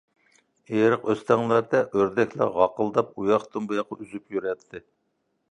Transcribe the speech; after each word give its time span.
ئېرىق-ئۆستەڭلەردە 0.77 1.81
ئۆردەكلەر 1.99 2.49
غاقىلداپ، 2.57 3.13
ئۇياقتىن-بۇياققا 3.27 4.01
ئۈزۈپ 4.01 4.37
يۈرەتتى. 4.39 4.85